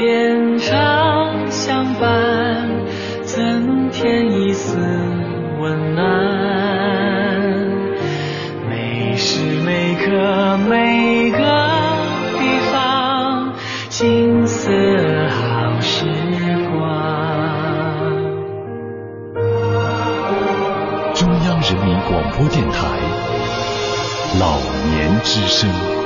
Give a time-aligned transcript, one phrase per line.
[0.00, 2.70] 边长相伴，
[3.22, 4.78] 增添一丝
[5.58, 6.06] 温暖。
[8.70, 11.38] 每时每刻每个
[12.38, 13.52] 地方，
[13.90, 14.70] 金色
[15.28, 16.06] 好时
[16.72, 16.80] 光。
[21.12, 22.88] 中央人民广播电台
[24.40, 24.56] 老
[24.94, 25.99] 年之声。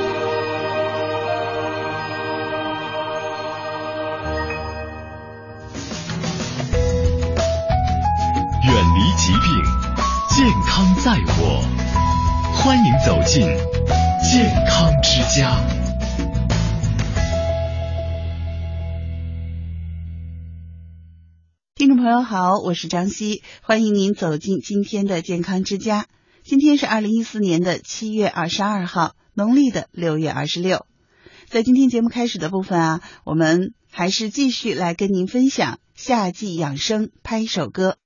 [13.35, 13.43] 进
[14.31, 15.59] 健康之家。
[21.75, 26.07] 听众朋友好，我是张希，欢迎您走进今天的健康之家。
[26.45, 30.85] 今天是二零一四年的七月二十二号，农历的六月二十六。
[31.49, 37.97] 在今天节目开始的部分啊，我们还是继续来跟您分享夏季养生拍手歌。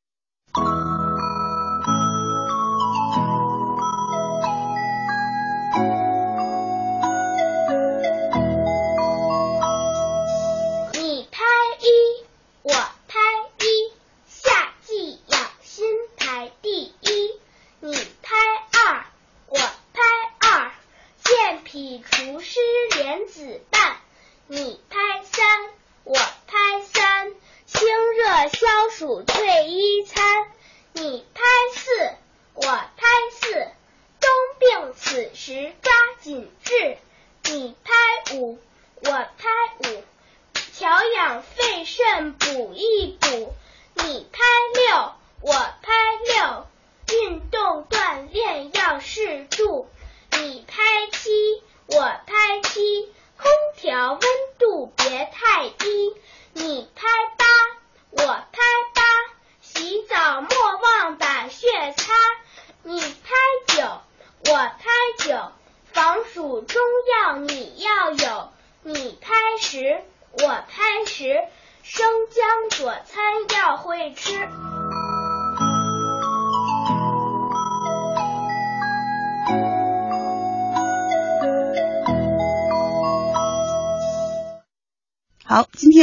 [48.74, 49.88] 要是住。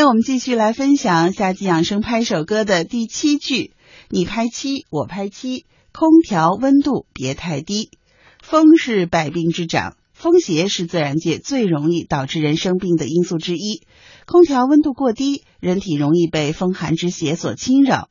[0.07, 3.73] 我们继续来分享夏季养生拍手歌的第七句：
[4.09, 7.91] 你拍七，我拍七，空调温度别太低。
[8.41, 13.83] 风是百病之长，风邪是自然界最容易导致人生病的因素之一。
[14.27, 18.09] 空调温度过低，人体容易被风寒之邪所侵扰。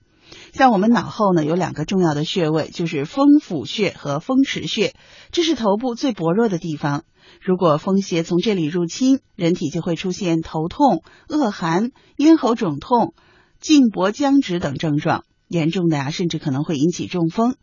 [0.56, 4.96] 像我们脑后呢，有两个重要的穴位，就是风府穴和风池穴，
[5.34, 7.04] 这是头部最薄弱的地方。
[7.42, 13.14] 如果风邪从这里入侵，人体就会出现头痛、恶寒、咽喉肿痛、
[13.60, 17.56] 颈脖僵直等症状，严重的呀，甚至可能会引起中风。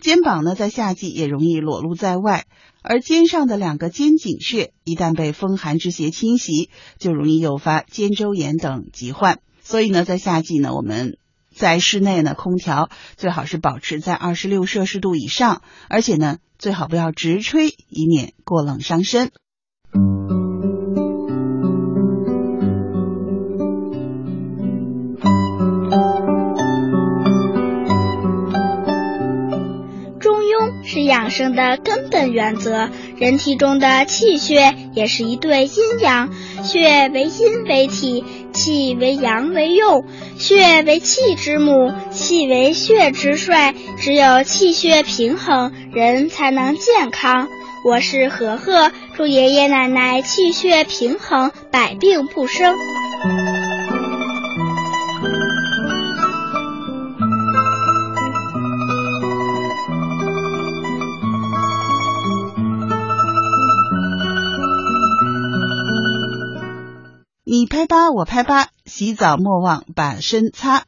[0.00, 2.46] 肩膀呢，在夏季也容易裸露在外，
[2.82, 6.68] 而肩上的两个肩颈穴一旦被风寒之邪侵袭，
[6.98, 9.38] 就容易诱发肩周炎等疾患。
[9.62, 11.16] 所以呢，在夏季呢，我们
[11.60, 12.88] 在室内呢，空调
[13.18, 15.60] 最好是保持在二十六摄氏度以上，
[15.90, 16.38] 而且呢。
[16.58, 19.30] 最好不要直吹，以免过冷伤身。
[30.20, 36.30] 中庸是养生的根本原则，人体中的气血也是一对阴阳，
[36.62, 38.22] 血为阴为体。
[38.52, 40.04] 气为阳为用，
[40.40, 43.74] 血为气之母，气为血之帅。
[43.98, 47.46] 只有气血平衡，人才能健康。
[47.84, 52.74] 我是和和，祝爷爷奶奶气血平衡，百病不生。
[67.44, 70.82] 你拍八，我拍八，洗澡莫忘把身擦。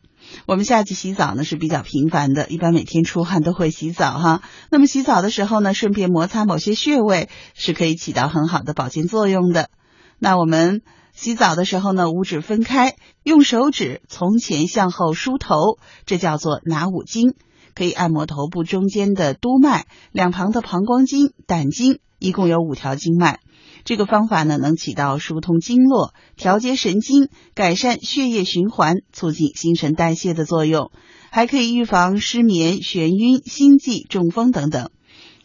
[0.47, 4.43] 我们夏季洗澡呢是比较频繁的，一般每天出汗都会洗澡哈。
[4.73, 9.71] 那么洗澡的时候呢，顺便摩擦某些穴位，是可以起到很好的保健作用的。
[10.19, 10.83] 那我们
[11.15, 17.35] 洗澡的时候呢，五指分开，用手指从前向后梳头，这叫做拿五经，
[17.77, 23.39] 可以按摩头部中间的督脉，两旁的膀胱经、胆经，一共有五条经脉。
[23.85, 30.91] 这个方法呢，能起到疏通经络、调节神经、改善血液循环、促进新陈代谢的作用，
[31.31, 34.91] 还可以预防失眠、眩晕、心悸、中风等等。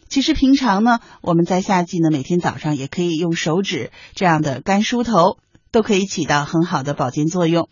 [0.08, 5.38] 其实平常呢，我们在夏季呢，每天早上也可以用手指这样的干梳头，
[5.70, 7.68] 都可以起到很好的保健作用。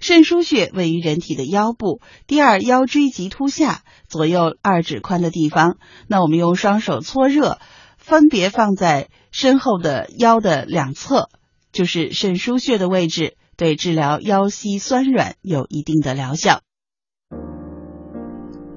[0.00, 5.76] 肾腧穴位于人体的腰部第二腰椎棘突下左右二指宽的地方。
[6.06, 7.58] 那我们用双手搓热，
[7.96, 11.28] 分别放在身后的腰的两侧，
[11.72, 16.60] 就是肾腧穴的位置，对治疗腰膝酸软有一定的疗效。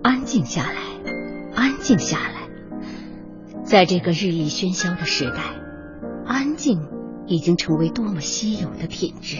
[0.04, 0.82] 安静下来，
[1.56, 2.50] 安静下来，
[3.64, 5.56] 在这个日益喧嚣的时代，
[6.26, 6.80] 安静
[7.28, 9.38] 已经成为多么稀有的品质。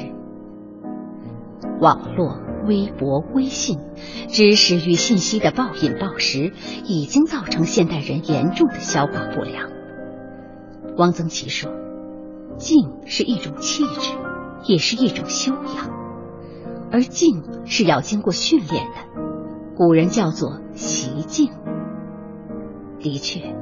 [1.80, 3.80] 网络、微博、微信，
[4.28, 6.54] 知识与信息的暴饮暴食，
[6.86, 9.81] 已经造成现代人严重的消化不良。
[10.98, 11.72] 汪曾祺说
[12.58, 14.12] ：“静是一种气质，
[14.66, 15.90] 也是一种修养，
[16.92, 19.22] 而静是要经过训练的。
[19.76, 21.52] 古人叫做习静。
[23.00, 23.56] 的确，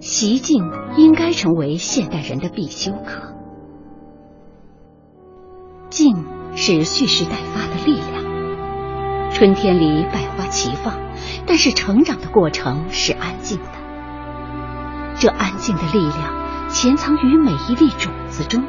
[0.00, 0.64] 习静
[0.96, 3.34] 应该成为现代人的必修课。
[5.90, 6.24] 静。”
[6.58, 9.30] 是蓄势待发的力量。
[9.30, 10.94] 春天里百花齐放，
[11.46, 13.68] 但是成长的过程是安静的。
[15.16, 18.64] 这安静的力量潜藏于每一粒种子中，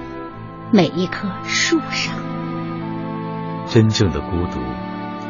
[0.72, 2.16] 每一棵树上。
[3.68, 4.60] 真正的孤独，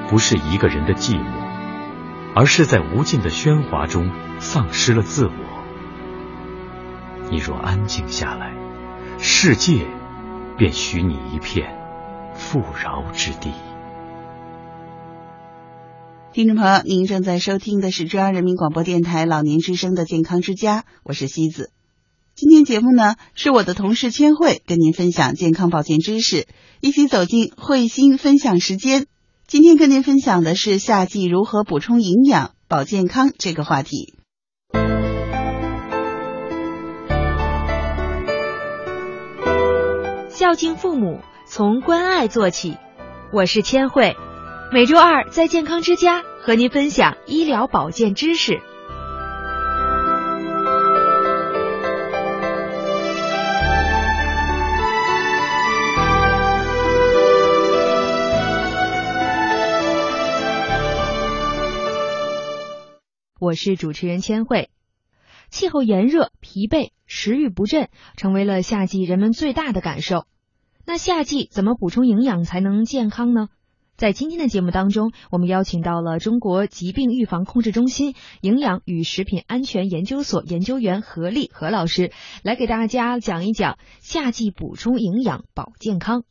[0.09, 1.25] 不是一个人的寂寞，
[2.35, 5.31] 而是在无尽的喧哗中丧失了自我。
[7.31, 8.53] 你若安静下来，
[9.17, 9.87] 世界
[10.57, 11.75] 便许你一片。
[12.33, 13.51] 富饶之地。
[16.31, 21.71] 听众朋友，您正在收听的是中央人民广播电台老年之声的健康之家，我是西子。
[22.39, 26.45] 今天节目呢，是我的同事千惠跟您分享健康保健知识，
[26.81, 29.07] 一起走进慧心分享时间。
[29.47, 34.13] 今天跟您分享的是夏季如何补充营养、保健康这个话题。
[40.29, 41.21] 孝敬父母。
[41.49, 42.75] 从关爱做起，
[43.33, 44.15] 我是千惠，
[44.71, 48.61] 每周二在健康之家和您分享医疗保健知识。
[63.39, 64.69] 我是主持人千惠。
[65.49, 70.25] 气候炎热、疲惫、食欲不振，成为了夏季人们最大的感受。
[70.85, 73.49] 那夏季怎么补充营养才能健康呢？
[73.95, 82.11] 在今天的节目当中，我们邀请到了中国疾病预防控制中心营养与食品安全研究所研究员何丽何老师
[82.43, 86.23] 来给大家讲一讲夏季补充营养保健康。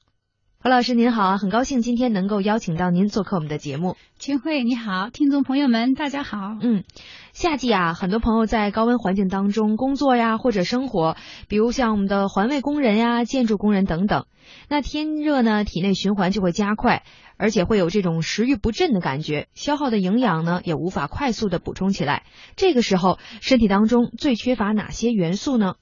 [0.67, 3.97] 何老师您好啊，很高兴今天能够邀请到您做客我们的节目。
[4.19, 6.57] 秦慧你好，听众朋友们大家好。
[6.61, 6.83] 嗯，
[7.33, 11.17] 夏季啊，很多朋友在高温环境当中工作呀或者生活，
[11.47, 14.27] 比如像我们的环卫工人呀、建筑工人等等。
[14.69, 17.05] 那天热呢，体内循环就会加快，
[17.37, 22.25] 而且会有这种食欲不振的感觉，消耗的营养呢也无法快速的补充起来。
[22.57, 25.77] 这个时候，身体当中最缺乏哪些元素呢？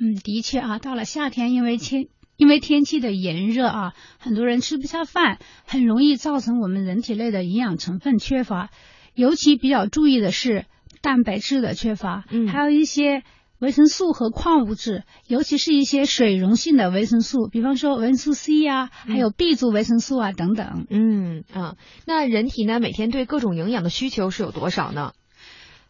[0.00, 2.06] 嗯，的确啊，到了夏天，因为天
[2.36, 8.70] 因为天气的炎热啊，很多人吃不下饭，很容易造成我们人体内的营养成分缺乏。
[9.14, 10.66] 尤其比较注意的是
[11.00, 13.22] 蛋白质的缺乏，嗯，还有一些。
[13.60, 20.86] 维生素和矿物质，尤其是一些水溶性的维生素，比方说维生素 C 呀，还有 B 族维生素啊等等。
[20.90, 25.12] 嗯啊，那人体呢，每天对各种营养的需求是有多少呢？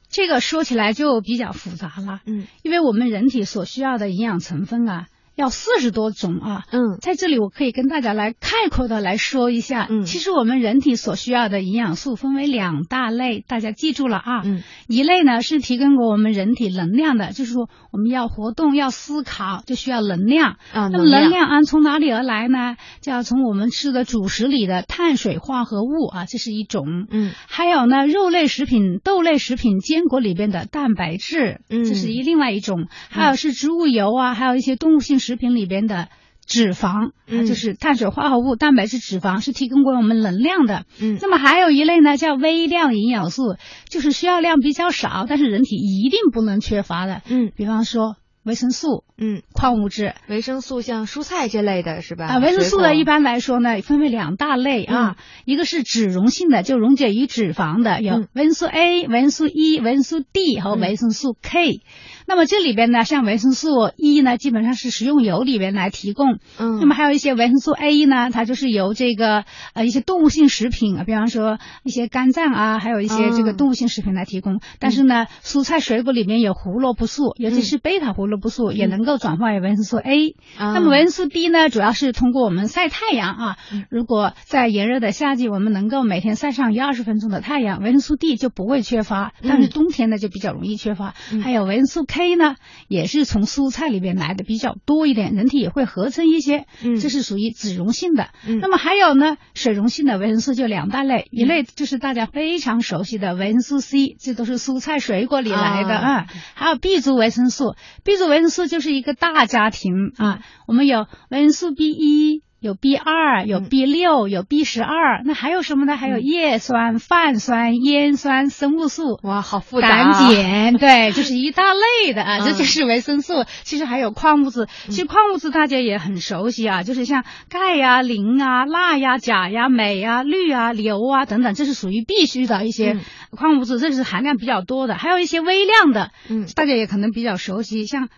[0.09, 2.21] 这个说起来就比较复杂了。
[2.27, 5.07] 嗯，因为我们人体所需要的营养成分啊。
[5.35, 20.57] 要四十多种啊，嗯，在这里我可以跟大家来概括的来说一下，嗯，其实我们人体所需要的营养素分为两大类，大家记住了啊，嗯，一类呢是提供给我们人体能量的，就是说我们要活动要思考就需要能量。
[20.73, 21.49] 啊，那么能量。
[21.49, 22.77] 啊从哪里而来呢？
[23.01, 35.19] 就要从我们吃的主食里的碳水化合物啊，这是一种，嗯，还有呢肉类食品、豆类食品、坚果里边的蛋白质，嗯，这是一另外一种，还有是植物油啊，还有一些动物性。
[35.25, 36.09] 食品里边的
[36.47, 43.57] 脂肪，嗯，就是碳水化合物、蛋白质、脂肪是提供给我们能量的，嗯，那么还有一类呢，叫微量营养素，
[43.89, 52.27] 就是需要量比较少，但是人体一定不能缺乏的，嗯，比方说维生素，嗯，矿物质，维生素像蔬菜这类的是吧？
[52.27, 55.17] 啊，维生素呢，一般来说呢，分为两大类啊，
[55.47, 61.81] 一个是脂溶性的，就溶解于脂肪的，有维生素 A、维生素 E、维生素 D 和维生素 K。
[62.27, 66.39] 那么这里边呢，像维生素 E 呢，基本上是食用油里边来提供。
[66.59, 66.79] 嗯。
[66.81, 74.61] 那么还有一些维生素 A 呢，它就是由这个呃一些动物性食品啊，比方说一些肝脏啊，还有一些这个动物性食品来提供。
[74.79, 80.35] 但是呢，蔬菜水果里面有胡萝卜素，尤其是贝塔胡萝卜素，也能够转化为维生素 A。
[80.59, 83.57] 那么维生素 D 呢，主要是通过我们晒太阳啊。
[83.91, 89.33] 如果在炎热的夏季，我们能够每天晒上一二十分钟的太阳，维生素 D 就不会缺乏。
[89.43, 91.15] 但是冬天呢，就比较容易缺乏。
[91.43, 92.55] 还有维生素 K 呢，
[92.87, 96.67] 也是从蔬菜里边来的比较多一点，人体也会合成一些。
[96.85, 98.29] 嗯，这是属于脂溶性的。
[98.47, 106.27] 嗯，那么还有呢，水溶性的维生素就两大类，一类就是大家非常熟悉的维生素 C，这都是蔬菜水果里来的啊。
[106.55, 110.39] 还有 B 族维生素，B 族维生素就是一个大家庭啊。
[110.69, 112.45] 我们有维生素 B 一。
[112.65, 115.99] 有 B 二，有 B 六，有 B 十二，那还有什么呢？
[115.99, 120.19] 还有叶酸、泛酸、烟酸、生物素，哇，好复杂啊！
[120.19, 123.45] 胆碱，对，就是一大类的啊，这就是维生素。
[123.65, 132.97] 其实还有矿物质，其实矿物质大家也很熟悉啊，就是像钙呀、磷啊、钠呀、钾呀、镁呀、氯啊、硫啊等等，这是属于必须的一些
[133.29, 134.95] 矿物质，这是含量比较多的。
[134.95, 138.09] 还有一些微量的，嗯，大家也可能比较熟悉，像。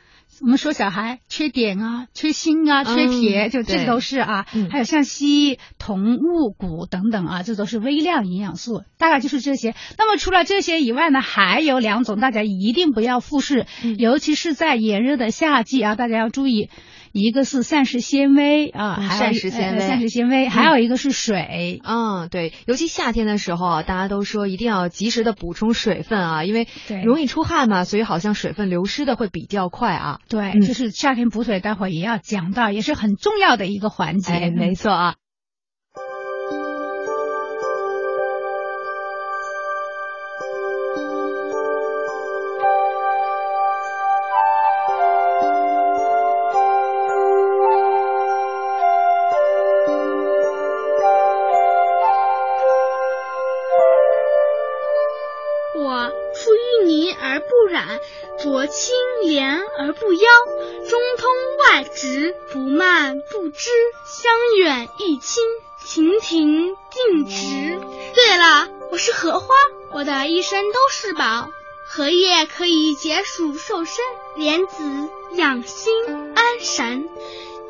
[0.42, 4.46] 我们说小孩缺碘啊、缺锌啊、缺铁，就这都是啊。
[4.70, 8.82] 还有像硒、铜、钼、钴等等啊，这都是微量营养素。
[8.98, 9.74] 大概就是这些。
[9.96, 13.66] 那么除了这些以外呢，还有两种大家一定不要忽视，
[13.98, 16.68] 尤其是在炎热的夏季啊，大家要注意。
[17.18, 21.80] 一个是膳食纤维啊，膳食纤维，膳食纤维，还有一个是水。
[21.82, 26.68] 嗯，对，尤其夏天的时候啊，大家都说一定要及时的补充水分啊，因为
[27.04, 30.18] 容易出汗嘛，所以好像水分流失的会比较快啊。
[30.28, 34.34] 对，就是夏天补水，待会儿也要讲到，也是很重要的一个环节。
[34.34, 35.14] 哎，没错啊。
[71.96, 75.94] 荷叶可以解暑瘦身，莲子养心
[76.34, 77.08] 安神，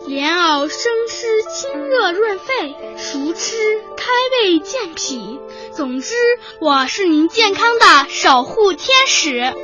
[0.04, 3.54] 莲藕生湿清热润肺，熟吃
[3.97, 4.11] 开
[4.42, 5.38] 胃健脾。
[5.76, 6.16] 总之，
[6.61, 9.54] 我是您健康的守护天使。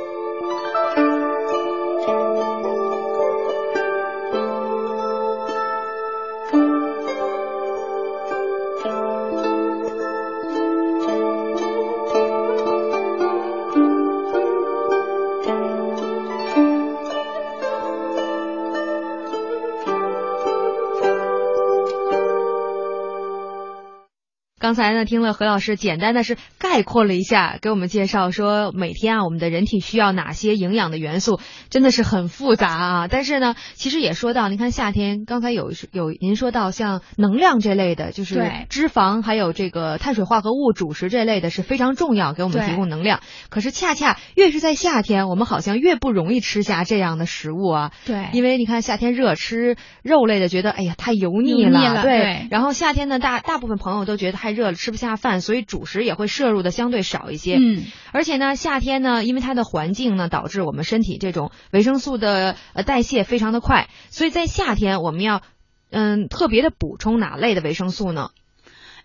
[24.63, 33.07] 刚才呢，听了何老师简单的是概括了一下，给我们介绍说每天啊，我们的人体需要哪些营养的元素，真的是很复杂啊。
[33.09, 43.19] 但是呢，其实也说到，您看夏天，刚才有有您说到像能量这类的，就是脂肪还有这个碳水化合物、主食这类的是非常重要，给我们提供能量。
[43.49, 47.91] 可是恰恰越是在夏天，我们好像越不容易吃下这样的食物啊。
[48.05, 52.01] 对，因为你看夏天热，吃肉类的觉得哎呀太油腻了。
[52.01, 54.73] 对，然后夏天呢，大大部分朋友都觉得太热了。
[54.73, 57.55] 吃不下饭，所以主食也会摄入的相对少一些。
[57.55, 65.41] 嗯，而且呢，夏天呢，因为它的环境呢，导致我们身体这种维生素的呃代谢非常的快，所以在夏天我们要
[65.89, 68.29] 嗯特别的补充哪类的维生素呢？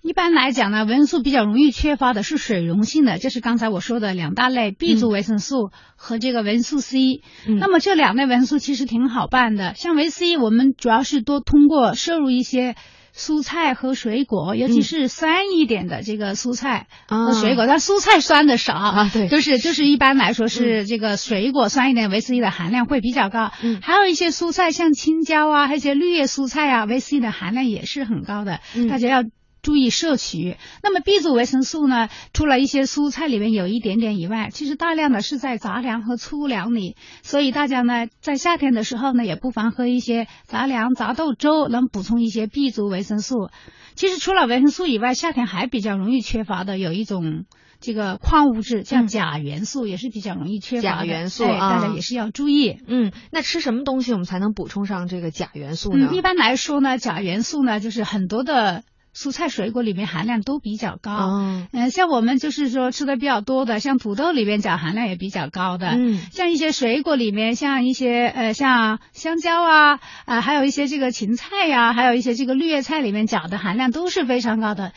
[0.02, 7.22] 一般来讲呢，维生素比较容易缺乏的是水溶性的，就是刚才我说的两大类 B 族维生素和这个维生素 C。
[7.46, 12.74] 那么这两类维生素其实挺好办的，像维 C，我们主要是多通过摄入一些。
[13.18, 23.50] 蔬菜和水果，尤其是酸一点的这个蔬菜和水果，但蔬菜酸的少啊，对，就是就是一般来说是这个水果酸一点，维 C 的含量会比较高。
[23.60, 28.88] 嗯，还有一些蔬菜，像青椒啊，还有一些绿叶蔬菜啊，维 C 的含量也是很高的，嗯。
[28.88, 29.24] 大家要。
[29.68, 30.56] 注意摄取。
[30.82, 32.08] 那么 B 族维生素呢？
[32.32, 36.96] 除了一些蔬菜里面有一点点以外，其实大量的是在杂粮和粗粮里。
[37.22, 43.50] 所以大家呢，在夏天的时候呢，也不妨喝一些杂粮、杂豆粥，能补充一些 B 族维生素。
[43.94, 47.44] 其实除了维生素以外，夏天还比较容易缺乏的有一种
[47.78, 50.96] 这个矿物质，像钾元素，也是比较容易缺乏的。
[50.96, 52.78] 钾元素啊，大家也是要注意。
[52.86, 56.08] 嗯，那吃什么东西我们才能补充上这个钾元素呢？
[56.14, 58.82] 一般来说呢，钾元素呢，就是很多的。
[59.18, 61.66] 蔬菜水果里面含量都比较高。
[61.72, 65.88] 嗯，像我们就是说吃的比较多的，像土豆里面钾含量也比较高的。
[65.88, 74.92] 嗯，像一些水果里面，像一些呃像香蕉啊啊，还有一些这个芹菜呀，还有一些这个绿叶菜里面钾的含量都是非常高的。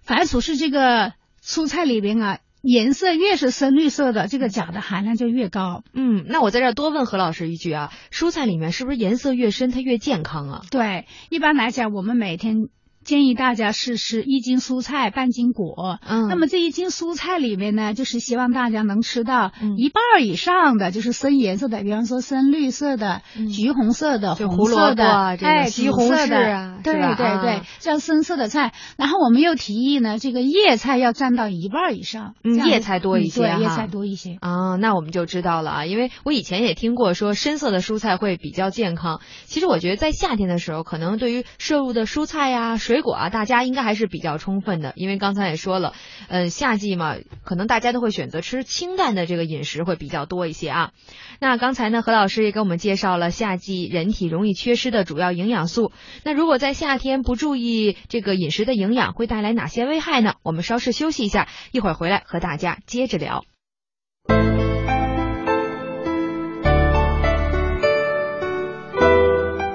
[0.00, 2.38] 凡属是这个蔬菜里边啊。
[2.62, 5.84] 颜色越是深绿色的，这个钾的含量就越高。
[5.92, 10.62] 嗯，那我在这儿多问何老师一句啊，蔬菜里面是不是颜色越深它越健康啊？
[10.70, 12.68] 对，一般来讲，我们每天。
[13.06, 23.22] 建议大家试试一斤蔬菜半斤果，嗯，那么这一斤蔬菜里面呢，就是希望大家能吃到一半以上的，就是深颜色的，比方说深绿色的、
[23.54, 28.74] 橘红色的、红色的，哎，橘红色的，对对对，这样深色的菜。
[28.98, 34.36] 然后我们又提议呢，这个叶菜要占到一半以上，嗯，叶菜多一些，对，叶菜多一些。
[34.40, 34.74] 啊。
[34.80, 39.20] 那我们就知道了啊，因为我以前也听过说深色的蔬菜会比较健康。
[39.44, 45.92] 其实我觉得在夏天的时候，可能对于摄入的蔬菜呀、水水果啊，大家应该还是比较充分的，因为刚才也说了，
[46.28, 50.92] 嗯，夏季嘛，可能大家都会选择吃清淡的这个饮食会比较多一些啊。
[51.38, 55.92] 那刚才呢，何老师也给我们介绍了夏季人体容易缺失的主要营养素。
[56.24, 60.36] 那如果在夏天不注意这个饮食的营养，会带来哪些危害呢？
[60.42, 63.44] 我们稍事休息一下，一会儿回来和大家接着聊。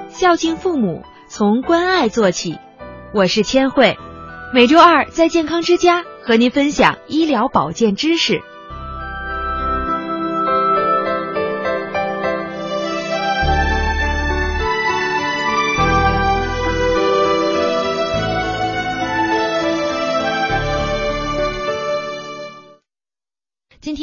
[0.08, 2.58] 孝敬父母，从关爱做起。
[3.14, 3.98] 我是千惠，
[4.54, 8.40] 每周二在健康之家和您分享医疗保健知识。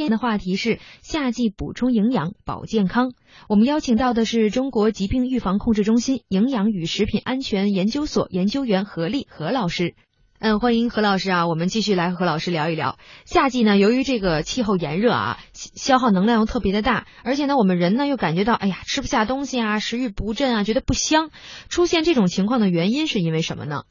[0.10, 3.14] 的话题是夏季补充营养保健康。
[3.48, 9.96] 我们邀请到的是中国疾病预防控制中心营养与食品安全研究所研究员何丽何老师。
[10.42, 11.48] 嗯，欢迎何老师啊！
[11.48, 13.78] 我们继续来和何老师聊一聊夏季呢。
[13.78, 21.30] 由于这个气候炎热啊，消耗能量又特别的大，而且呢，我们人呢又感觉到哎呀吃不下东西啊，食欲不振啊，觉得不香。
[21.68, 23.84] 出现这种情况的原因是因为什么呢？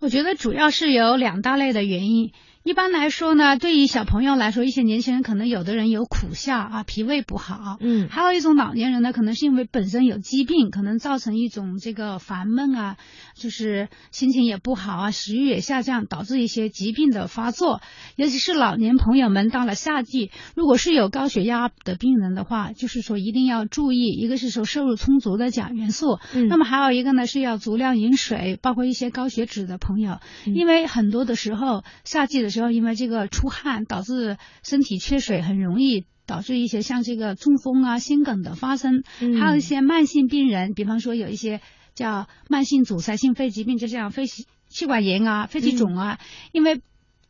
[0.00, 2.32] 我觉得主要是有两大类的原因。
[2.68, 12.98] 一般来说呢，对于小朋友来说，一些年轻人可能有的人有苦笑啊，脾胃不好，嗯，还有一种老年人呢，可能是因为本身有疾病，可能造成一种这个烦闷啊，
[13.34, 17.80] 就是心情也不好啊，食欲也下降，导致一些疾病的发作。
[18.16, 32.57] 尤其是老年朋友们，到了夏季，如果是有高血压的病人的话，就是说一定要注意，一个是说摄入充足的钾元素，嗯，那么还有一个呢是要足量饮水，包括一些高血脂的朋友，因为很多的时候夏季的时候。
[32.58, 39.02] 要因为这个出汗导致身体缺水，很容易导致一些像这个中风啊、心梗的发生。
[39.40, 41.60] 还有一些慢性病人，比方说有一些
[41.94, 46.18] 叫慢性阻塞性肺疾病，就像肺气管炎啊、肺气肿啊，
[46.52, 46.82] 因为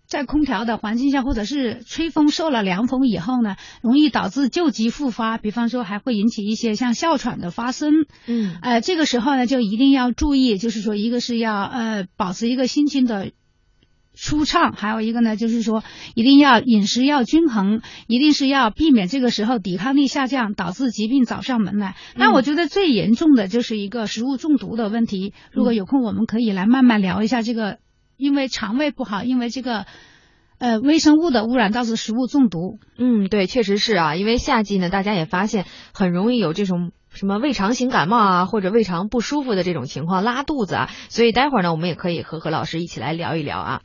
[0.07, 5.39] 在空调的环境下或者是吹风受了凉风以后呢，容易导致旧疾复发。
[5.39, 7.93] 比方说还会引起一些像哮喘的发生。
[8.27, 13.33] 嗯，呃，这个时候呢就一定要注意，就是说一个是要呃保持一个心情的。
[14.21, 15.85] 舒畅，还有一个呢，就是说
[16.17, 21.95] 一定要饮食要均衡，一定是要避免这个时候抵抗力下降，导致疾病找上门来。
[22.17, 25.35] 那我觉得最严重的就是一个食物中毒的问题。
[25.53, 27.79] 如果有空，我们可以来慢慢聊一下这个，
[28.17, 29.87] 因为肠胃不好，因为这个
[30.59, 32.81] 呃微生物的污染导致食物中毒。
[32.99, 36.91] 嗯，对，确实是啊，因为夏季呢，大家也发现很容易有这种。
[37.19, 43.81] 什么胃肠型感冒啊，或者胃肠不舒服的这种情况，拉肚子啊，所以待会儿呢，我们也可以和何老师一起来聊一聊啊。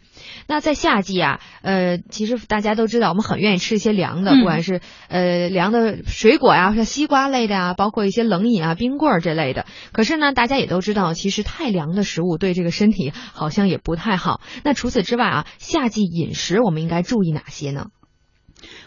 [0.46, 9.65] 那在夏季啊，呃，其实大家都知道，我们很愿意吃一些凉的，不管是呃凉的水果呀，像西瓜类的啊，包括一些冷饮啊、冰棍儿这类的。
[9.93, 14.41] 可是呢，大家也都知道，其实太凉的食物对这个身体好像也不太好。
[14.63, 17.88] 那除此之外啊，夏季饮食我们应该注意哪些呢？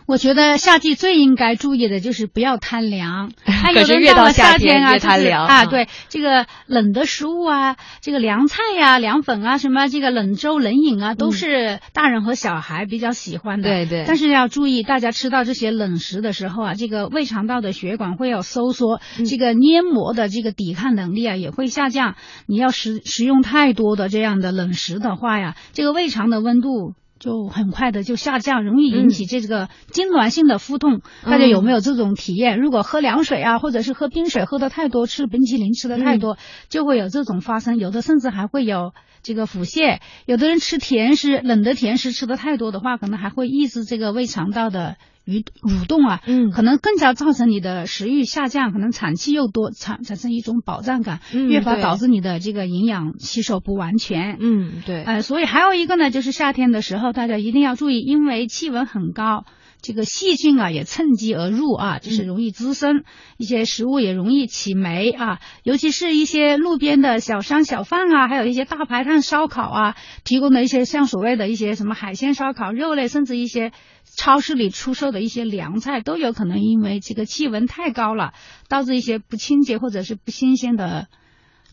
[0.06, 3.32] 我觉得夏季最应该注意的就是不要贪凉。
[3.74, 13.68] 可是越到夏天啊，贪凉啊，对这个冷的食物啊，这个凉菜呀、凉粉啊，什么这个冷粥、冷饮啊，都是大人和小孩比较喜欢的。
[13.68, 14.04] 对对。
[14.06, 22.14] 但是要注意，大家吃到这些冷食的时候啊，这个胃肠道的血管会有收缩，这个黏膜的这个抵抗能力啊也会下降。
[22.46, 26.94] 你要食食用太多的这样的冷食的话呀，这个胃肠的温度。
[27.18, 31.00] 就很快的就下降，容易引起这个痉挛性的腹痛。
[31.24, 32.58] 大家有没有这种体验？
[32.60, 36.36] 如果喝凉水啊，或者是喝冰水喝的太多，吃冰淇淋吃的太多，
[36.68, 37.78] 就会有这种发生。
[37.78, 40.00] 有的甚至还会有这个腹泻。
[40.26, 54.38] 有的人吃甜食，冷的甜食吃的太多的话，可能还会抑制这个胃肠道的蠕蠕动啊，嗯，可能更加造成你的食欲下降，可能产气又多，产产生一种饱胀感，嗯越发导致你的这个营养吸收不完全。
[54.40, 55.02] 嗯，对。
[55.02, 59.44] 呃，所以还有一个呢，就是夏天的时候，大家一定要注意，因为气温很高。
[59.82, 63.04] 这个细菌啊也趁机而入啊，就是容易滋生
[63.36, 73.70] 一些食物也容易起霉啊，尤其是一些路边的小商小贩啊，还有一些大排档烧烤啊，提供的一些像所谓的一些什么海鲜烧烤、肉类，甚至一些
[74.16, 78.32] 超市里出售的一些凉菜，都有可能因为这个气温太高了，
[78.68, 81.08] 导致一些不清洁或者是不新鲜的。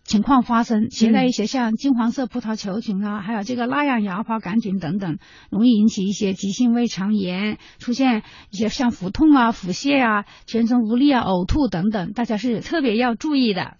[0.05, 5.17] 情况发生，携带一些像金黄色葡萄球菌啊，还有这个蜡样芽孢杆菌等等，
[5.49, 13.77] 容易引起一些急性胃肠炎，出现一些像腹痛啊、腹泻啊、全身无力啊、呕吐等等，大家是特别要注意的。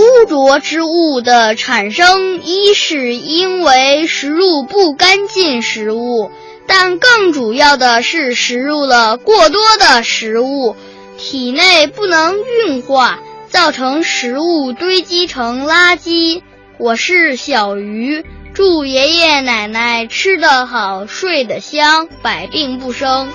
[0.00, 6.30] 污浊之物的产生，一是因为食入不干净食物，
[6.66, 10.74] 但更主要的是食入了过多的食物，
[11.18, 13.18] 体内不能运化，
[13.50, 16.40] 造成食物堆积成垃圾。
[16.78, 23.28] 我是小鱼，祝爷爷奶奶吃得好，睡得香，百病不生。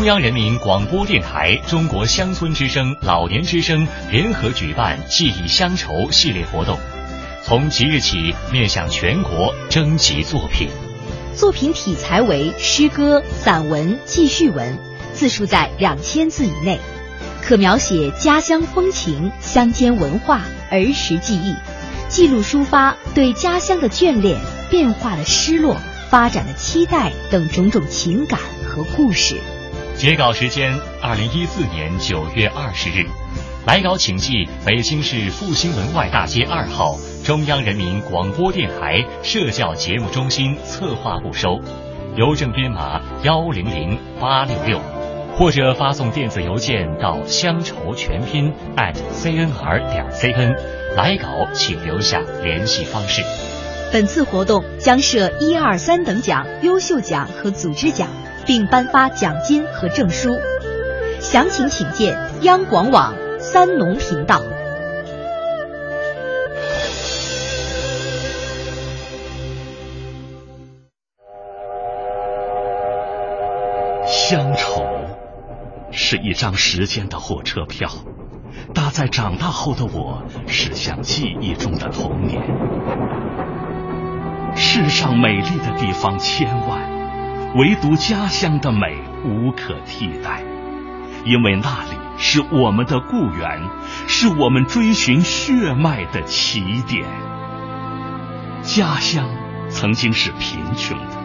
[0.00, 6.78] 中央人民广播电台、中国乡村之声、老年之声联合举办“记忆乡愁”系列活动，
[7.44, 10.70] 从即日起面向全国征集作品。
[11.36, 14.78] 作品题材为诗歌、散文、记叙文，
[15.12, 16.80] 字数在两千字以内，
[17.42, 21.54] 可描写家乡风情、乡间文化、儿时记忆，
[22.08, 25.76] 记录抒发对家乡的眷恋、变化的失落、
[26.08, 29.36] 发展的期待等种种情感和故事。
[30.00, 33.06] 截稿时间：二零一四年九月二十日。
[33.66, 41.60] 来稿请寄北京市复兴门外大街二号中央人民广播电台社教节目中心策划部收，
[42.16, 44.80] 邮政编码幺零零八六六，
[45.36, 50.56] 或者发送电子邮件到乡愁全拼 at cnr 点 cn。
[50.96, 53.22] 来稿请留下联系方式。
[53.92, 58.08] 本次活动将设一二三等奖、优秀奖和组织奖，
[58.46, 60.38] 并颁发奖金和证书。
[61.20, 63.14] 详情请见央广网。
[63.42, 64.42] 三农频道，
[74.06, 74.84] 乡愁
[75.90, 77.88] 是一张时间的火车票，
[78.74, 82.42] 搭在长大后的我驶向记忆中的童年。
[84.54, 86.89] 世上美丽的地方千万，
[87.56, 90.42] 唯独家乡的美无可替代，
[91.24, 91.98] 因为那里。
[92.22, 93.62] 是我们的故园，
[94.06, 97.06] 是我们追寻血脉的起点。
[98.60, 99.26] 家乡
[99.70, 101.16] 曾经是贫穷的，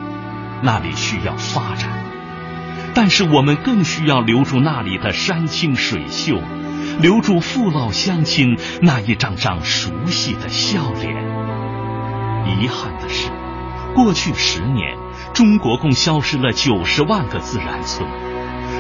[0.64, 1.90] 那里需要发展，
[2.94, 6.42] 但是我们更需要留住那里的山清水秀，
[7.02, 11.14] 留住父老乡亲那一张张熟悉的笑脸。
[12.58, 13.30] 遗憾的是，
[13.94, 14.98] 过去十年，
[15.36, 18.10] 中国共消失了九十万个自然村。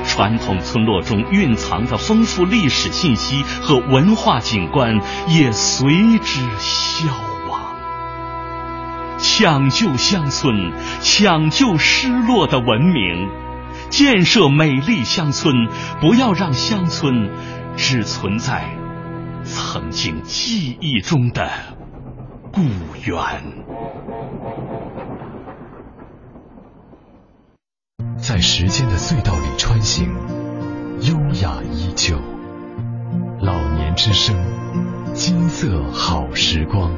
[0.08, 7.12] 传统村落中蕴藏的丰富历史信息和文化景观也随之消
[7.50, 7.76] 亡。
[9.18, 13.28] 抢救乡村，抢救失落的文明，
[13.90, 15.68] 建设美丽乡村，
[16.00, 17.32] 不要让乡村
[17.76, 18.78] 只存在
[19.44, 21.50] 曾经记忆中的
[22.54, 22.62] 故
[23.06, 24.05] 园。
[28.28, 30.08] 在时间的隧道里穿行，
[31.02, 32.16] 优雅依旧。
[33.40, 34.36] 老年之声，
[35.14, 36.92] 金色好时光。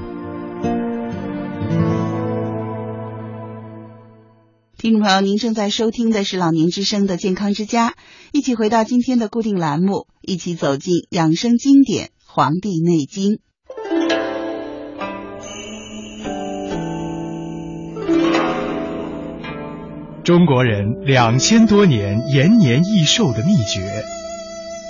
[4.78, 7.96] 听众朋友，您正在收听的是老年之声的健康之家，
[8.32, 13.34] 一起回到今天的固定栏目，一起走进养生经典《黄帝内经》。
[20.28, 24.04] 中国人两千多年延年益寿的秘诀，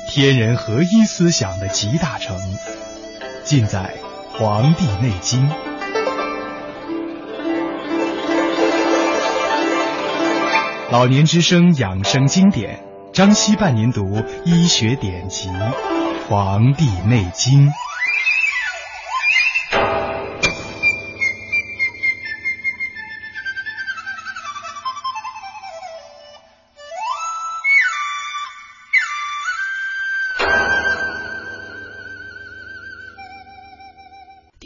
[0.09, 2.35] 天人合一思想的集大成，
[3.43, 3.93] 尽在
[4.35, 5.47] 《黄帝内经》。
[10.89, 15.49] 老年之声养生经典，张希伴您读医学典籍
[16.27, 17.67] 《黄帝内经》。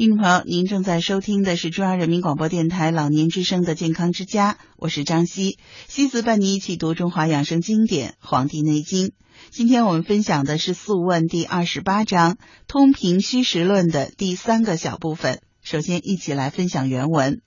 [0.02, 9.10] 听众朋友，您正在收听的是中央人民广播电台老年之声的健康之家，我是张希，希子伴你一起读中华养生经典《黄帝内经》。
[9.52, 12.34] 今天我们分享的是《素问》第二十八章
[12.68, 15.40] 《通平虚实论》的第三个小部分。
[15.62, 17.42] 首先，一起来分享原文。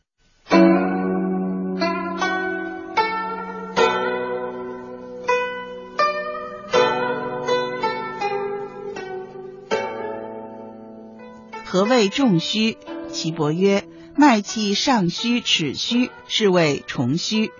[11.74, 12.78] 何谓重虚？
[13.10, 13.82] 岐伯曰：
[14.14, 17.50] 脉气上虚、尺虚，是谓重虚。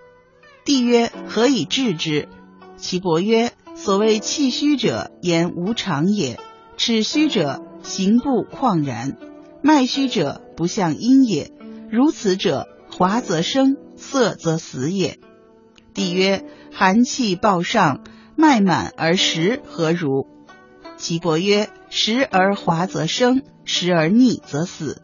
[0.65, 2.29] 帝曰：何以治之？
[2.77, 6.37] 岐伯曰：所谓气虚者，言无常也；
[6.77, 9.17] 尺虚者，行不旷然；
[9.63, 11.51] 脉虚者，不向阴也。
[11.91, 15.19] 如此者，华则生，色则死也。
[15.93, 18.05] 帝曰：寒气暴上，
[18.37, 20.29] 脉满而实，何如？
[20.97, 23.43] 岐伯曰：时而滑则生。
[23.65, 25.01] 时而逆则死。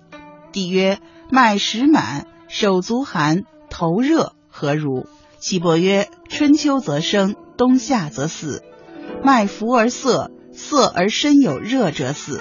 [0.50, 0.98] 帝曰：
[1.30, 5.06] 脉实满，手足寒，头热，何如？
[5.38, 8.64] 岐伯曰：春秋则生，冬夏则死。
[9.22, 12.40] 脉浮而涩，涩而身有热者死。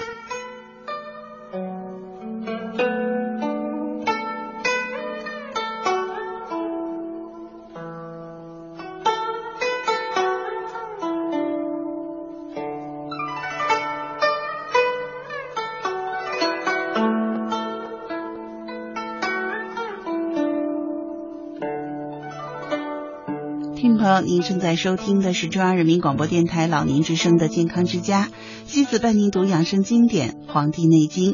[24.20, 28.28] 您正在收听的是中央人民广播电台老年之声的健康之家，
[28.66, 31.32] 西子伴您读养生经典《黄帝内经》。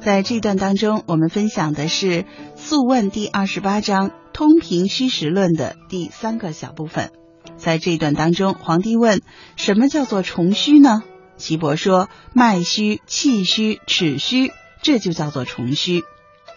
[0.00, 2.06] 在这段当中，我们分享的是
[2.56, 7.10] 《素问》第二十八章《通平虚实论》的第三个小部分。
[7.56, 9.22] 在这段当中，皇帝问
[9.56, 11.02] ：“什么叫做重虚呢？”
[11.38, 16.02] 岐伯说：“脉虚、气虚、齿虚，这就叫做重虚。”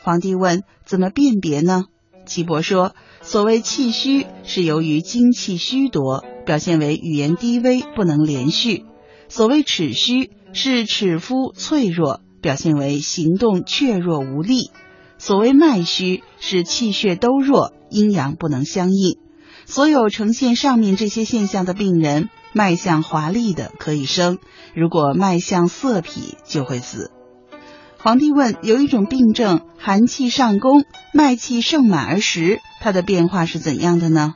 [0.03, 1.85] 皇帝问：“怎么辨别呢？”
[2.25, 2.93] 岐伯说。
[3.23, 8.85] 所谓气虚，是由于精气虚夺，表现为语言低微，不能连续；
[9.29, 14.71] 所谓齿虚，是齿肤脆弱，表现为行动怯弱无力；
[15.19, 19.19] 所谓脉虚，是气血都弱，阴阳不能相应。
[19.67, 24.37] 所有呈现上面这些现象的病人，脉象华丽的可以生；
[24.75, 27.11] 如果脉象色痞，就会死。
[28.03, 34.33] 皇帝问：有一种病症，寒气上攻，脉气盛满而实，它的变化是怎样的呢？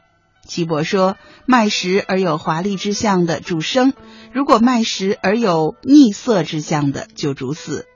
[0.47, 3.93] 岐伯说：脉实而有华丽之象的主生，
[4.31, 7.87] 如果脉实而有逆色之象的就主死。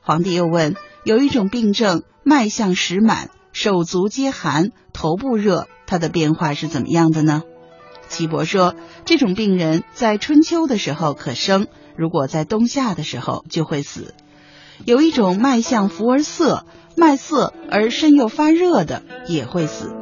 [0.00, 7.42] 皇帝又问：有一种病症，脉象实满，手足皆寒，头部热，它的变化是怎么样的呢？
[8.08, 11.66] 岐伯说：这种病人在春秋的时候可生，
[11.98, 14.14] 如果在冬夏的时候就会死。
[14.84, 16.64] 有一种脉象浮而涩，
[16.96, 19.92] 脉涩而身又发热的，也会死。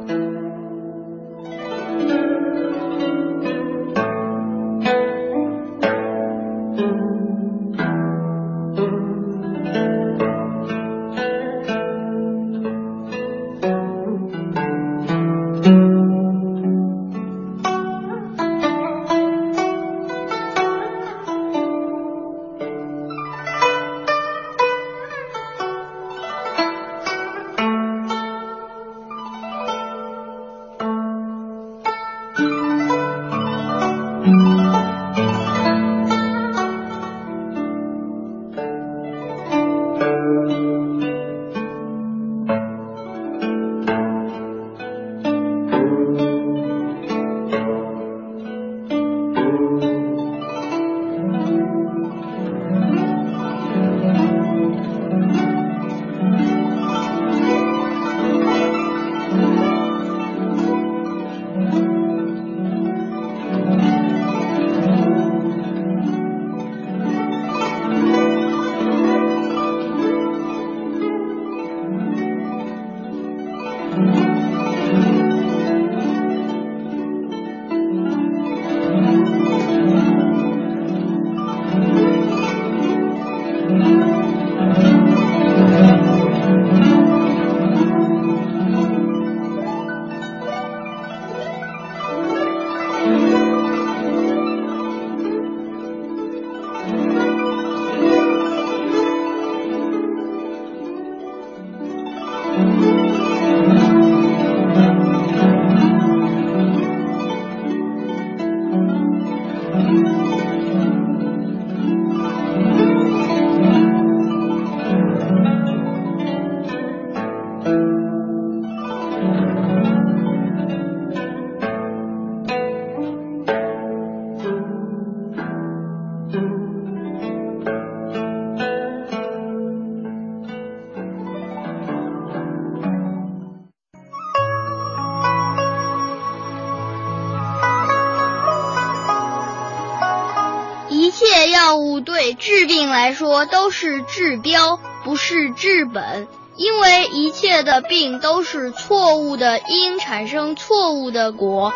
[143.07, 151.71] 来说都是治标，不是治本，因为一切的病都是错误的因产生错误的果。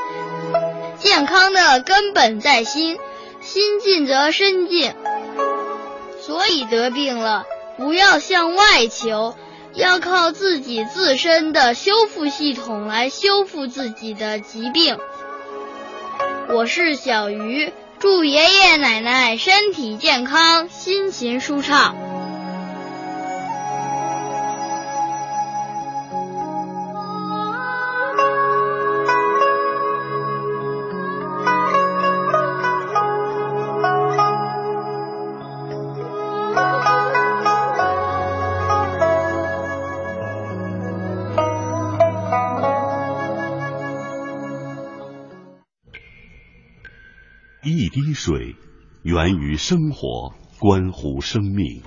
[1.00, 3.00] 健康的根本在心，
[3.40, 4.94] 心静则身静。
[6.20, 7.46] 所以得病了，
[7.78, 9.34] 不要向外求，
[9.74, 14.98] 要靠自己自身的修复系统来修复自己的疾病。
[16.50, 17.72] 我是小鱼。
[18.02, 21.96] 祝爷爷奶奶身体健康，心情舒畅。
[48.14, 48.56] 水
[49.04, 51.82] 源于生活，关乎生命；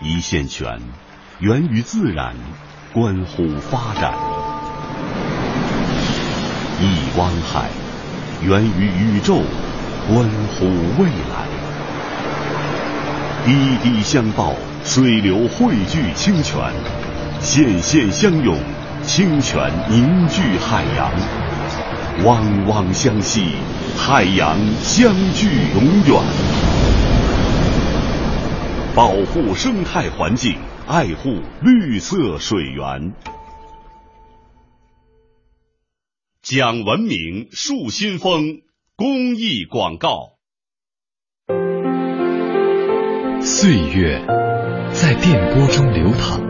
[0.00, 0.80] 一线泉
[1.40, 2.34] 源于自然，
[2.92, 4.14] 关乎发展。
[6.80, 7.70] 一汪海，
[8.42, 9.42] 源于宇宙，
[10.08, 10.66] 关乎
[10.98, 11.46] 未来。
[13.44, 14.54] 滴滴相报，
[14.84, 16.72] 水流汇聚清泉，
[17.40, 18.56] 线线相拥，
[19.02, 21.51] 清泉凝聚海洋。
[22.24, 23.56] 汪汪相惜，
[23.96, 26.22] 海洋相聚永远。
[28.94, 30.54] 保护生态环境，
[30.86, 33.14] 爱护绿色水源。
[36.42, 38.60] 讲文明树新风
[38.94, 40.34] 公益广告。
[43.40, 44.24] 岁月
[44.92, 46.40] 在电波中流淌，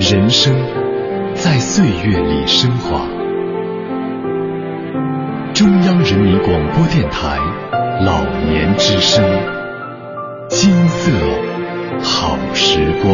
[0.00, 0.52] 人生
[1.36, 3.19] 在岁月里升华。
[5.60, 7.36] 中央人民广播电台
[8.00, 9.22] 老年之声，
[10.48, 11.12] 金色
[12.02, 13.12] 好时光。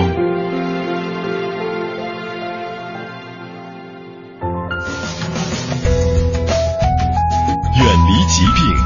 [7.75, 8.77] 远离疾病，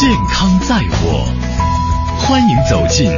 [0.00, 1.24] 健康在我。
[2.18, 3.08] 欢迎走进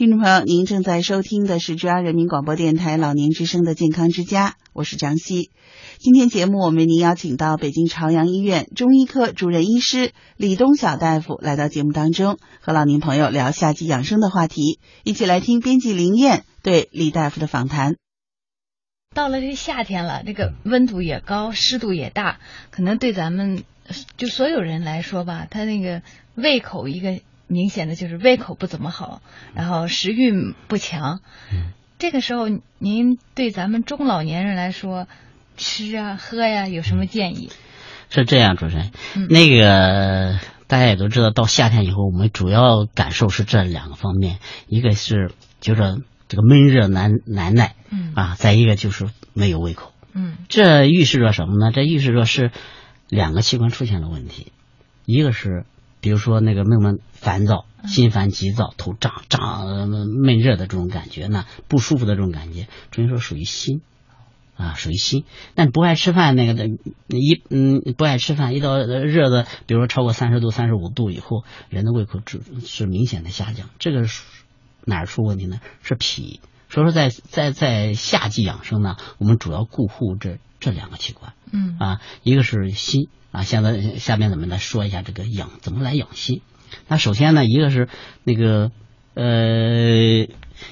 [0.00, 5.50] 听众朋友，您正在收听的是中央人民广播电台老年之声的健康之家，我是张希。
[5.98, 16.44] 今天节目我们为您邀请到北京朝阳医院中医科主任医师李东晓大夫来到节目当中，和老年朋友聊夏季养生的话题，一起来听编辑林燕。
[16.62, 17.96] 对李大夫的访谈。
[19.14, 22.40] 到了这个夏天了，这个温度也高，湿度也大，
[22.70, 23.64] 可能对咱们
[24.16, 26.00] 就所有人来说吧，他那个
[26.36, 27.20] 胃口一个
[27.50, 29.20] 明显的就是胃口不怎么好，
[29.54, 31.20] 然后食欲不强。
[31.52, 32.48] 嗯这个时候，
[32.78, 35.06] 您对咱们中老年人来说，
[35.58, 37.50] 吃啊喝呀有什么建议？
[38.08, 38.90] 是这样，主持人，
[39.28, 46.02] 那个大家也都知道，到夏天以后，我们主要感受是这两个方面，一个是就是。
[46.30, 51.72] 这个闷热难难耐，嗯啊，再一个就是没有胃口，嗯，这预示着什么呢？
[51.72, 52.52] 这预示着是
[53.08, 54.52] 两个器官出现了问题，
[55.06, 55.64] 一个是
[56.00, 63.80] 比如说那个闷闷烦躁、心烦急躁、头胀胀闷热的这种感觉呢，不舒服的这种感觉，中医说属于心
[64.56, 65.24] 啊，属于心。
[65.54, 66.66] 但不爱吃饭那个的，
[67.08, 74.22] 一嗯不爱吃饭，一到热的，比如说超过三十度、三十五度以后，人的胃口是是明显的下降，这个是。
[74.86, 75.60] 哪儿出问题呢？
[75.82, 76.40] 是脾。
[76.70, 81.34] 所以说，在在在夏季养生呢，我们主要顾护这这两个器官。
[81.52, 83.42] 嗯啊，一个是心啊。
[83.42, 86.42] 现在下面咱们来说一下这个养怎么来养心。
[86.88, 87.88] 那首先呢，一个是
[88.24, 88.70] 那个
[89.14, 90.26] 呃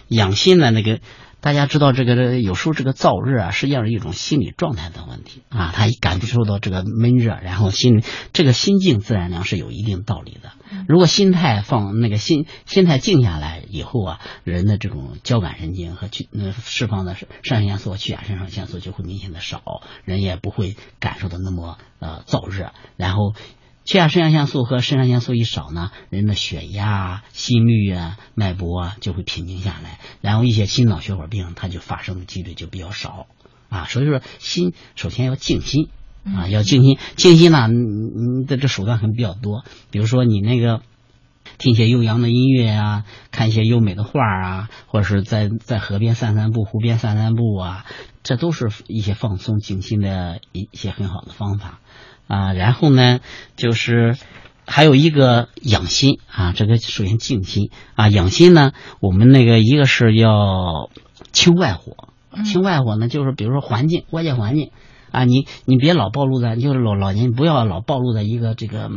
[0.09, 1.01] 养心的那个。
[1.41, 10.53] 大家知道这个有时候这个燥热啊，实际上是一种心理状态的问题啊，他感受到这个闷热，然后心这个心静自然凉是有一定道理的。
[10.89, 19.63] 如果心态放那个心心态静下来以后啊，人的这种交感神经和去呃释放的肾上腺素、去甲肾上腺素就会明显的少，
[20.05, 23.35] 人也不会感受的那么呃燥热，然后。
[23.89, 33.29] 去甲肾上腺素和肾上腺素一少呢，人的血压、心率啊、脉搏啊就会平静下来，然后一些心脑血管病它就发生的几率就比较少
[33.71, 33.87] 啊。
[33.87, 35.89] 所以说，心首先要静心
[36.23, 36.99] 啊，要静心。
[37.17, 40.83] 静心呢，你的这手段可能比较多，比如说你那个
[41.57, 47.87] 听一些悠扬的音乐啊，看一些优美的画啊，或者是在在河边散散步、湖边散散步啊，
[48.23, 51.81] 这都是一些放松静心的一些很好的方法。
[52.29, 53.19] 啊，然后呢，
[53.57, 54.17] 就是
[54.65, 58.71] 还有一个养心啊，这个首先静心啊，养心呢，
[59.01, 60.91] 我们那个一个是要
[61.33, 62.09] 清外火，
[62.45, 64.71] 清外火呢，就是比如说环境外界环境
[65.11, 68.89] 啊，你你别老暴露在，就是老老年不要老暴露在一个这个。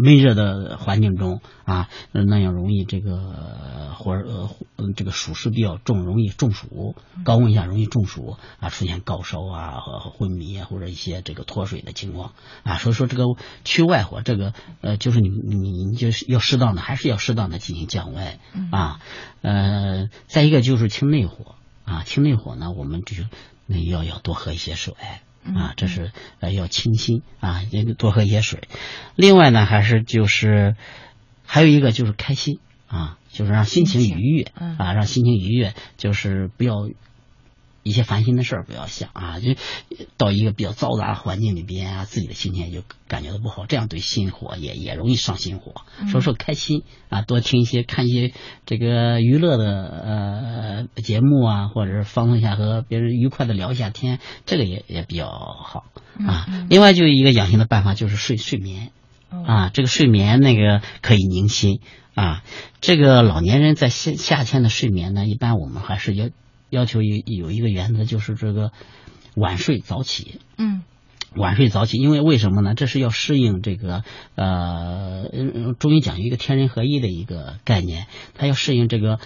[0.00, 6.94] 闷热的环境中啊，那样容易这个或者呃这个暑湿比较重，容易中暑。
[7.24, 12.32] 高温下容易中暑啊，出现高烧啊和昏迷啊或者一些这个脱水的情况
[12.62, 12.76] 啊。
[12.76, 13.24] 所以说这个
[13.64, 18.38] 去外火，这个呃就是你你你就是要适当的，还是要适当的进行降温
[18.70, 19.00] 啊。
[19.42, 23.24] 呃，再一个就是清内火啊，清内火呢，我们就
[23.66, 24.94] 那要要多喝一些水。
[25.44, 28.60] 啊，这是呃要清心啊，也多喝一些水。
[29.16, 30.76] 另外呢，还是就是
[31.44, 36.88] 还有一个就是开心啊，就是让心情愉悦啊，让心情愉悦，就是不要。
[37.88, 39.54] 一些烦心的事儿不要想啊，就
[40.16, 45.72] 到一个比较嘈杂的环境里边啊，自己的心情就感觉到不好，这样对心火也也容易上心火。
[46.10, 48.32] 说说开心啊，多听一些看一些
[48.66, 55.84] 这个娱乐的呃节目啊，或者是放松一下，和别人愉快的聊一下天，这个也也比较好
[56.26, 56.46] 啊。
[56.68, 58.90] 另外就一个养心的办法就是睡睡眠
[59.30, 61.80] 啊，这个睡眠那个可以宁心
[62.14, 62.42] 啊。
[62.80, 66.28] 这个老年人在夏夏天的睡眠呢，一般我们还是要
[66.70, 68.72] 要求有有一个原则，就是这个
[69.34, 70.40] 晚睡早起。
[70.56, 70.82] 嗯。
[71.36, 72.74] 晚睡早起，因为为什么呢？
[72.74, 74.02] 这是要适应这个
[74.34, 75.26] 呃，
[75.78, 79.18] 中医讲一个天人合一的一个概念，它要适应这个。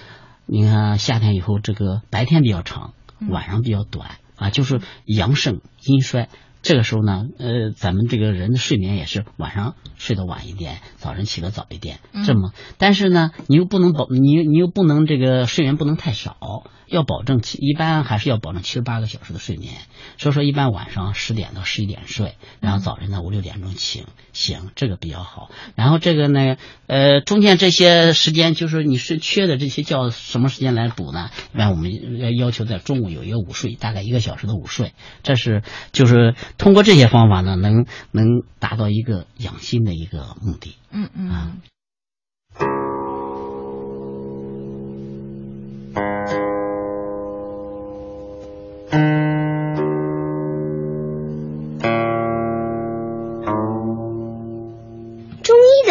[0.45, 2.93] 你看夏天以后，这个白天比较长，
[3.31, 6.29] 晚上比较短啊，就是阳盛阴衰。
[6.61, 12.01] 这个时候呢，呃，咱们这个人的睡眠也是晚上睡得晚一点，早晨起得早一点。
[12.27, 16.65] 这么，但是呢，你又不能保，你你又不能这个睡眠不能太少。
[16.93, 19.73] 要保证七，一般还是要保证七十八个小时的睡眠。
[20.19, 25.51] 所以说，一般晚上十点到十一点睡，然后早晨呢五六点钟醒醒，这个比较好。
[25.75, 31.31] 然后这个呢，呃，中间这些时间就是你是缺的这些觉，什么时间来补呢？
[31.55, 34.93] 一般我们要要求在中午有一个午睡，大概一个小时的午睡。
[35.23, 35.63] 这是
[35.93, 40.77] 就是通过这些方法呢，能能达到一个养心的一个目的。
[40.93, 42.92] 嗯嗯啊。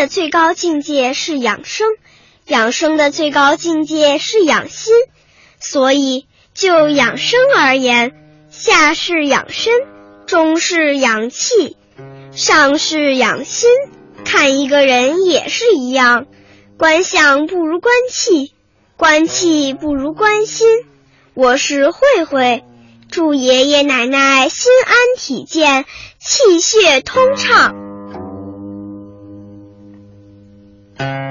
[0.01, 1.87] 的最高境界是养生，
[2.47, 4.95] 养生的最高境界是养心。
[5.59, 6.25] 所以
[6.55, 8.11] 就养生而言，
[8.49, 9.71] 下是养身，
[10.25, 11.77] 中是养气，
[12.31, 13.69] 上是养心。
[14.25, 16.25] 看一个人也是一样，
[16.79, 18.55] 观相不如观气，
[18.97, 20.67] 观气不如观心。
[21.35, 22.63] 我是慧慧，
[23.11, 25.85] 祝爷爷奶奶心安体健，
[26.17, 27.90] 气血通畅。
[31.01, 31.30] Thank you.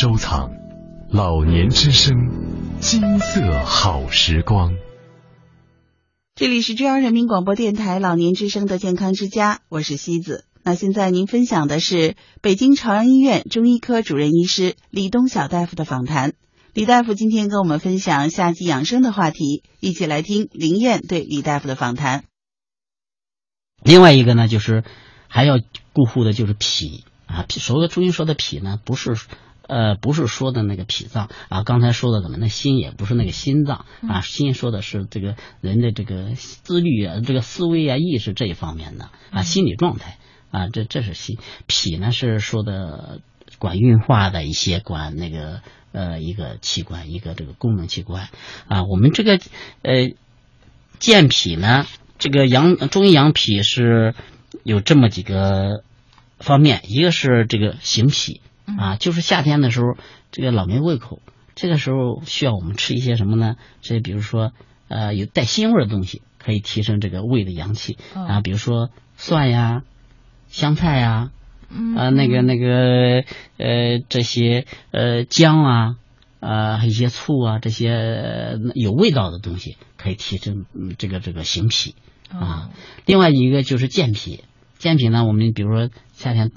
[0.00, 0.52] 收藏
[1.10, 2.14] 老年之声，
[2.78, 4.76] 金色好时光。
[6.36, 10.44] 这里是中央人民广播电台老年之声的健康之家，我是西子。
[10.62, 16.34] 那现在您分享的是北京朝阳医院中医科主任医师李东晓大夫的访谈。
[16.74, 22.22] 李大夫今天跟我们分享夏季养生的话题，一起来听林燕对李大夫的访谈。
[23.82, 24.84] 另外一个呢，就是
[25.26, 25.58] 还要
[25.92, 29.16] 顾护的就是脾啊，脾所谓的中医说的脾呢，不是。
[29.68, 40.16] 呃，不是说的那个脾脏啊，刚才说的怎么那心也不是那个心脏啊，心说的是这个人的这个思虑啊，这个思维啊，意识这一方面的啊，心理状态
[40.50, 41.38] 啊，这这是心。
[41.66, 43.20] 脾呢是说的
[43.58, 45.60] 管运化的一些管那个
[45.92, 48.30] 呃一个器官，一个这个功能器官
[48.68, 48.84] 啊。
[48.84, 49.38] 我们这个
[49.82, 50.12] 呃
[50.98, 51.84] 健脾呢，
[52.18, 54.14] 这个养中医养脾是
[54.64, 55.84] 有这么几个
[56.38, 58.40] 方面，一个是这个行脾。
[58.76, 59.96] 啊，就是夏天的时候，
[60.30, 61.22] 这个老没胃口，
[61.54, 63.56] 这个时候需要我们吃一些什么呢？
[63.80, 64.52] 这比如说，
[64.88, 68.40] 呃，有带腥味的东西，可以提升这个胃的阳气啊。
[68.42, 69.84] 比如说蒜呀、
[70.48, 71.30] 香菜呀，
[71.96, 73.24] 啊，那个那个
[73.56, 75.96] 呃，这些呃姜啊，
[76.40, 80.66] 啊，一些醋啊，这些有味道的东西，可以提升
[80.98, 81.94] 这个这个行脾
[82.28, 82.70] 啊。
[83.06, 84.44] 另外一个就是健脾，
[84.78, 86.50] 健脾呢，我们比如说夏天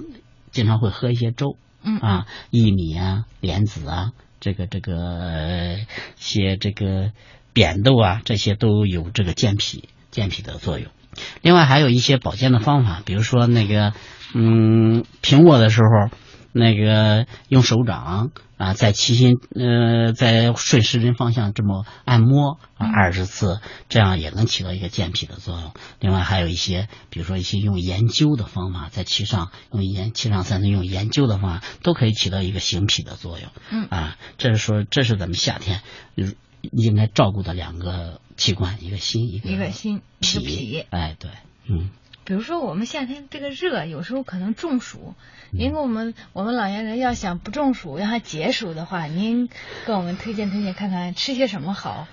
[0.50, 1.56] 经常会喝一些粥。
[1.84, 5.78] 嗯啊，薏米啊，莲子啊，这个这个
[6.16, 7.12] 些这个
[7.52, 10.88] 扁豆啊，这些都有这个健脾健脾的作用。
[11.42, 13.92] 另外还有一些保健的方法，比如说那个
[14.34, 16.16] 嗯，苹果的时候。
[16.52, 25.72] 那个用手掌啊，在脐心呃，在顺时针方向这么按摩啊二十次，这样也能起到一个健脾的作用。
[25.98, 33.48] 另外还有一些，比如说一些用研究的方法，在脐上用研脐上三针用研究的方法，都可以起到一个行脾的作用。
[33.70, 35.80] 嗯啊，这是说这是咱们夏天
[36.60, 40.84] 应该照顾的两个器官，一个心一个一个心脾。
[40.90, 41.30] 哎，对，
[41.66, 41.90] 嗯。
[42.24, 45.14] 比如说我们夏天这个热，有时候可能中暑。
[45.50, 49.48] 您给我们我们老年人要想不中暑，让他解暑的话，您
[49.86, 52.06] 给我们推荐推荐看看吃些什么好？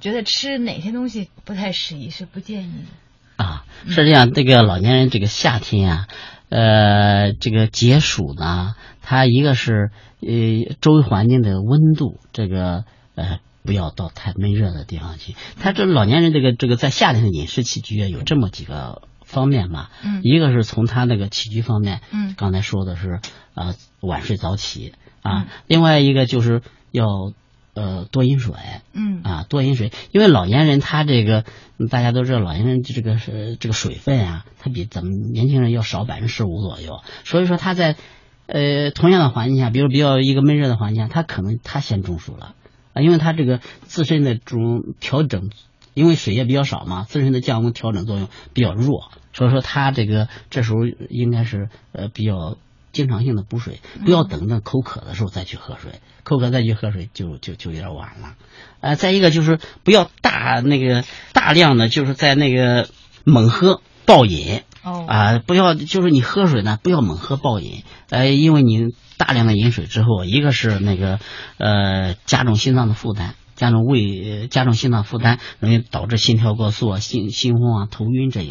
[0.00, 3.64] 觉得吃哪些东西不太适宜，是不建议的啊。
[3.86, 6.08] 是这样，这个老年人这个夏天啊，
[6.48, 9.90] 呃，这个解暑呢，它一个是
[10.20, 12.84] 呃周围环境的温度，这个
[13.14, 15.34] 呃不要到太闷热的地方去。
[15.60, 19.02] 他这老年人这个这个在夏天的饮食起居啊，有这么几个
[19.32, 19.90] 方面吧。
[20.04, 20.20] 嗯。
[20.22, 23.20] 一个是从他那个起居方面，嗯，刚才说的是
[23.54, 26.62] 啊晚睡早起啊，另外一个就是
[26.92, 27.32] 要。
[27.74, 28.52] 呃，多饮水，
[28.92, 31.46] 嗯啊，多饮水，因为老年人他这个
[31.90, 37.96] 大家都知道，老年人这个是这个水分啊，他比咱们年轻人要少百分之十五左右，所以说他在
[38.44, 42.54] 呃同样的环境下，比如比较一个闷热的环境下，他可能他先中暑了
[42.92, 45.48] 啊，因为他这个自身的这种调整，
[45.94, 52.56] 因为水也比较少嘛，自身的降温调整作用比较弱，所以说他这个这时候应该是呃比较。
[52.92, 58.34] 经常性的补水，不要等到口渴的时候再去喝水，口渴再去喝水就就就有点晚了。
[58.82, 61.02] 呃，再一个就是不要大那个
[61.32, 62.90] 大量的就是在那个
[63.24, 71.18] 猛喝暴饮哦啊，不要就是你喝水呢不要猛喝暴饮，呃，因为你大量的饮水之后，一个是那个
[71.56, 78.50] 呃加重心脏的负担，加重胃加重心脏负担，容易导致心跳过速啊、心心慌啊、头晕这些。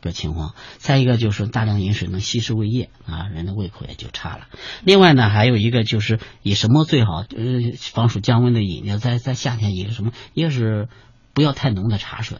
[0.00, 4.46] 个情况，再一个就是大量饮水能稀释胃液啊，人的胃口也就差了。
[4.84, 7.24] 另外呢，还有一个就是以什么最好？
[7.36, 10.12] 呃，防暑降温的饮料，在在夏天一个什么？
[10.34, 10.88] 一个是
[11.34, 12.38] 不要太浓的茶水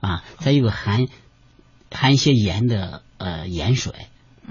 [0.00, 1.06] 啊，再一个含
[1.90, 3.94] 含一些盐的呃盐水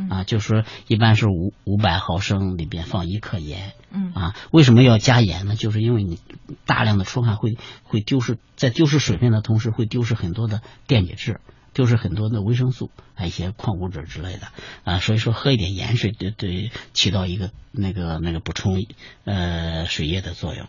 [0.10, 3.74] 啊，就是说一般是五五百毫升里边放一克盐。
[3.92, 5.56] 嗯啊，为什么要加盐呢？
[5.56, 6.20] 就是因为你
[6.66, 11.40] 大量的出汗会会丢失，在丢失水分的同时，会丢失很多的电解质。
[11.74, 14.48] 就是很多的维生素，还有一些矿物质之类的
[14.84, 18.86] 啊，所以说喝一点盐水对对起到一个那个那个补充
[19.26, 20.68] 呃水液的作用。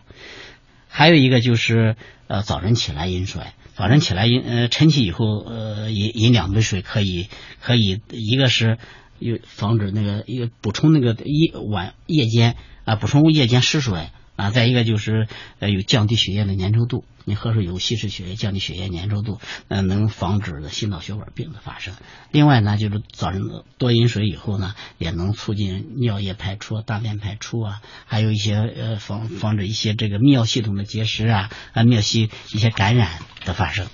[0.87, 1.95] 还有一个就是
[2.27, 3.43] 呃早晨起来饮水，
[3.75, 7.27] 早晨起来饮呃晨起以后呃饮饮两杯水可以
[7.61, 8.77] 可以一个是
[9.19, 14.09] 又防止那个一个补充那个夜晚夜间啊补充夜间失水。
[14.35, 15.27] 啊，再一个就是
[15.59, 21.93] 呃，有降低血液的粘稠度，你喝水有稀释血液，降低血液粘稠度，呃，能防止心脑血管病的发生。
[22.31, 23.41] 另外呢，就是早晨
[23.77, 33.87] 多饮水以后呢，也能促进尿液排出、大便排出啊，还有一些呃防防止一些这个泌尿系统的结石啊、啊泌尿系一些感染的发生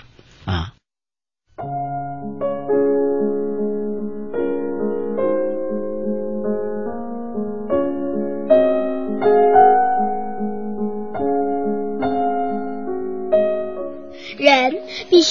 [0.45, 0.73] 啊。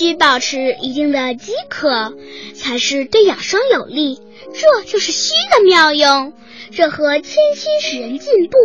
[0.06, 2.14] 须保持一定的饥渴，
[2.54, 4.20] 才是对养生有利。
[4.54, 6.32] 这就是虚的妙用。
[6.72, 8.56] 这和谦虚使人进步，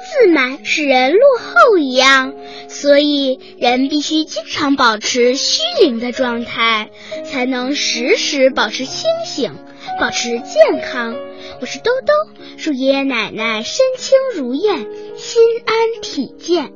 [0.00, 2.34] 自满使人落后一样。
[2.68, 6.90] 所以，人必须经常保持虚灵的状态，
[7.24, 9.54] 才能时时保持清醒，
[10.00, 11.14] 保持健康。
[11.60, 12.12] 我是兜兜，
[12.58, 14.86] 祝爷爷奶奶身轻如燕，
[15.16, 16.72] 心安体健。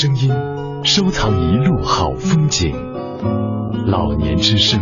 [0.00, 0.32] 声音
[0.84, 2.72] 收藏一路好风景，
[3.84, 4.80] 老年之声，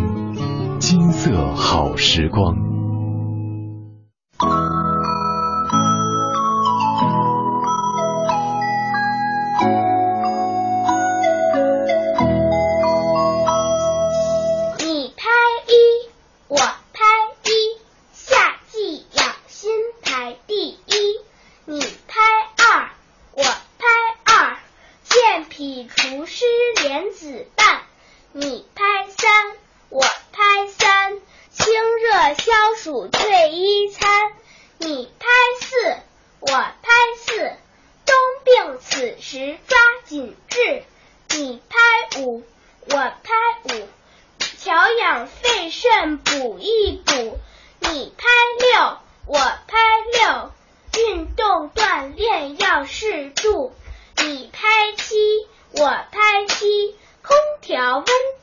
[0.78, 2.65] 金色好时光。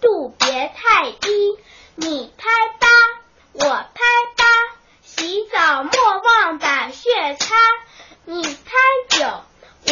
[0.04, 1.58] 度别太低
[1.95, 2.88] 你拍八
[3.54, 4.04] 我拍
[4.36, 4.43] 八
[5.01, 7.56] 洗澡莫忘把血擦
[8.26, 8.72] 你拍
[9.08, 9.26] 九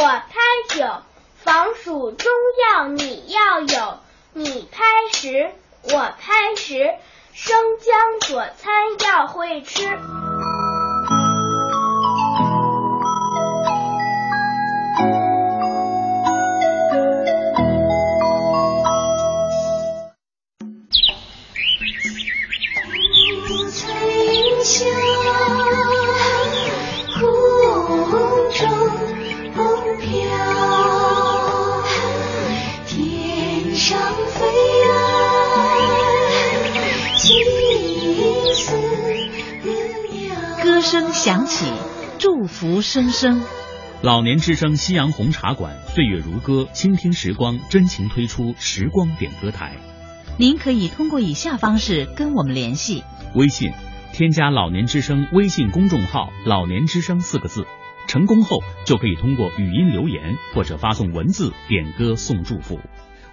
[0.02, 0.36] 我拍
[0.68, 1.02] 九
[1.38, 2.30] 防暑中
[2.70, 4.00] 药你要有
[4.34, 4.84] 你拍
[5.14, 5.50] 十
[5.84, 6.94] 我拍十
[7.34, 10.31] 生姜佐餐要会吃。
[40.92, 41.72] 声响起，
[42.20, 43.42] 祝福声声，
[44.02, 49.78] 老年之声夕阳红茶馆，岁月如歌，倾听时光，真情推出时光点歌台。
[50.38, 53.72] 您可以通过以下方式跟我们联系：微信
[54.12, 57.66] 添加老年之声微信公众号“老年之声”四个字，
[58.10, 62.82] 成功后就可以通过语音留言或者发送文字点歌送祝福，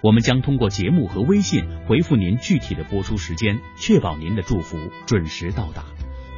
[0.01, 5.83] 我们将通过节目和微信回复您具体的播出时间，确保您的祝福准时到达。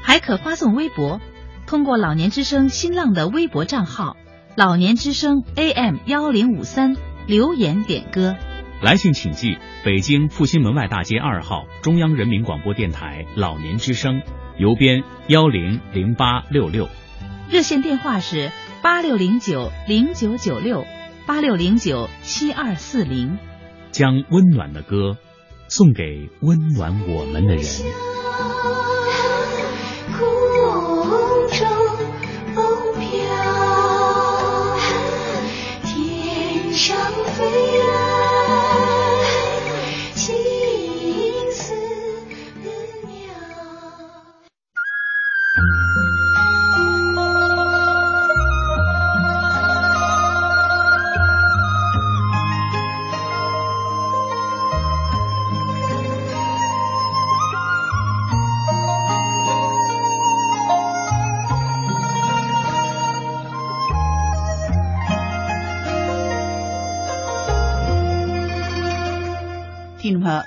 [0.04, 1.20] 还可发送微博。
[1.68, 4.18] 通过老年之声新浪的微博账号
[4.58, 6.98] “老年之声 AM 幺零五三”
[7.28, 8.36] 留言点歌，
[8.82, 14.22] 来信请寄北京复兴门外大街二号中央人民广播电台老年之声，
[14.58, 16.90] 邮编幺零零八六六，
[17.50, 20.86] 热线电话是八六零九零九九六
[21.26, 23.38] 八六零九七二四零，
[23.92, 25.16] 将温暖的歌
[25.70, 27.64] 送给温暖我们的人。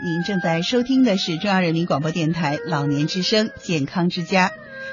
[0.03, 4.51] 您正在收听的是中央人民广播电台老年之声健康之家。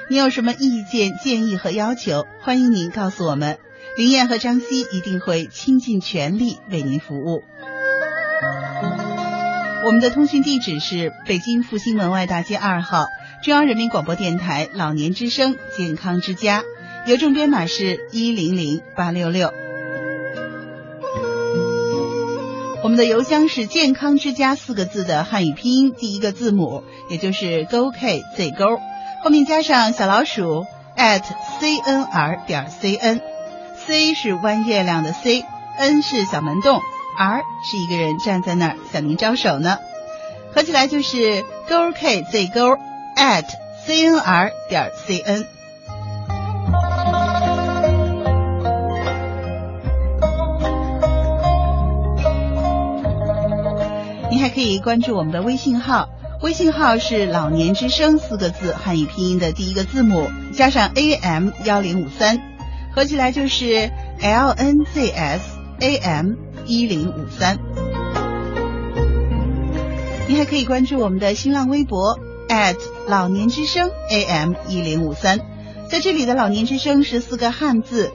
[0.08, 2.26] 您有什么意见、建议和要求？
[2.40, 3.58] 欢迎您告诉我们，
[3.96, 7.42] 林燕和张希一定会倾尽全力为您服务。
[9.84, 13.06] 我们的通讯地址是北京复兴门外大街二号
[13.42, 16.62] 中央人民广播电台老年之声健康之家，
[17.06, 19.52] 邮政编码是一零零八六六。
[22.92, 28.78] 我们的邮箱是“健康之家”四个字的汉语拼音第一个字母，也就是勾 k z 勾，
[29.24, 31.22] 后面加上小老鼠 at
[31.58, 36.82] cnr 点 cn，c 是弯月亮的 c，n 是小门洞
[37.16, 39.78] ，r 是一个人站在那儿向您招手呢，
[40.54, 42.76] 合起来就是勾 k z 勾
[43.16, 43.46] at
[43.86, 45.46] cnr 点 cn。
[54.42, 56.08] 还可以关注我们的微信号，
[56.42, 62.42] 微信号是“老年之声”四个字汉语拼音的第一个字母加上 AM 幺零五三，
[62.92, 65.38] 合起来就是 LNZS
[65.78, 66.32] AM
[66.66, 67.56] 一零五三。
[70.26, 72.18] 你还可以关注我们的新浪微博
[73.06, 75.38] 老年之声 AM 一零五三，
[75.88, 78.10] 在这里的“老年之声”是四个汉字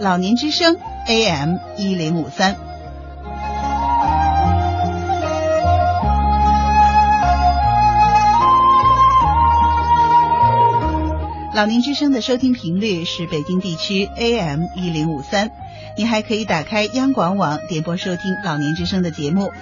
[0.00, 0.76] 老年之声
[1.06, 2.56] AM 一零五三。
[11.54, 15.52] 老年之声的收听频率是北京地区 AM 一零五三，
[15.96, 19.52] 你还可以打开央广网点播收听老年之声的节目。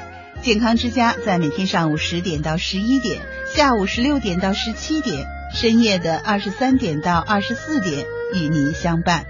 [0.40, 3.20] 健康之家在每天上午十点到十一点，
[3.54, 9.26] 下午十六点到十七点，深夜的二十三点到二十四点与您相伴。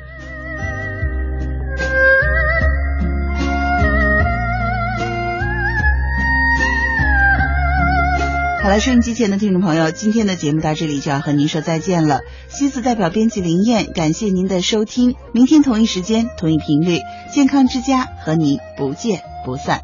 [8.62, 12.20] 好了，收音机前的听众朋友，今天的节目到这里就要和您说再见了。
[12.48, 15.16] 西子代表编辑林燕，感谢您的收听。
[15.32, 17.00] 明天同一时间、同一频率，
[17.32, 19.80] 健康之家和您不见不散。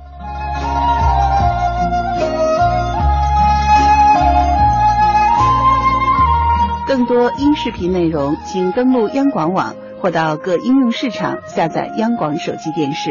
[6.86, 13.10] 更多音视频内容，请登录央广网或到各应用市场下载央广手机电视。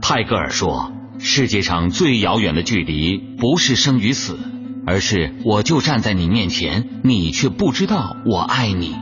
[0.00, 0.92] 泰戈尔说。
[1.24, 4.36] 世界上最遥远的距离，不是生与死，
[4.84, 8.96] 而是我就站在你面前，你却不知道我爱你。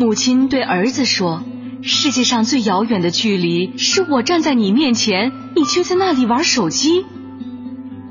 [0.00, 1.44] 母亲对儿子说
[1.80, 7.04] ：“世界上最遥远的距离，是我站在你面前，你却在那里玩手机。”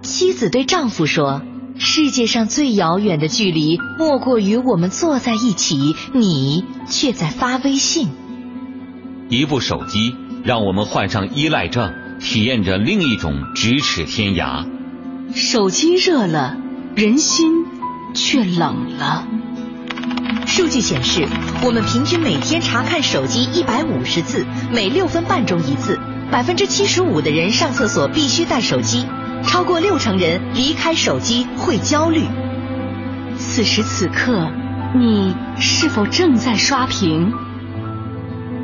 [0.01, 1.41] 妻子对丈夫说
[1.78, 8.07] ：“世界上最遥远的距离，莫过于我们坐在一起，你却在发微信。”
[9.28, 11.93] 一部手机让我们患上依赖症。
[12.22, 14.65] 体验着另一种咫尺天涯。
[15.34, 16.55] 手机热了，
[16.95, 17.65] 人心
[18.13, 19.28] 却冷了。
[20.45, 21.28] 数据显示，
[21.63, 25.99] 我们平均每天查看手机一百五十次，每六分半钟一次。
[26.32, 29.05] 百分之七十五的人上厕所必须带手机，
[29.43, 32.24] 超过六成人离开手机会焦虑。
[33.38, 34.49] 此时此刻，
[34.95, 37.34] 你是否正在刷屏？